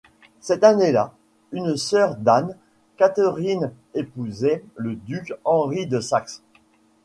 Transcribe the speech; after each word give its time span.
Cette 0.39 0.63
année-là 0.63 1.13
une 1.51 1.77
sœur 1.77 2.15
d'Anne, 2.15 2.55
Catherine 2.97 3.71
épousait 3.93 4.63
le 4.75 4.95
duc 4.95 5.31
Heinri 5.45 5.85
de 5.85 5.99
Saxe. 5.99 6.41